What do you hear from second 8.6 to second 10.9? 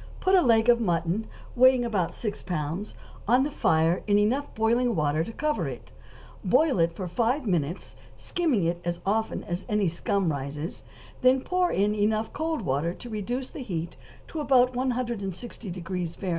it as often as any scum rises,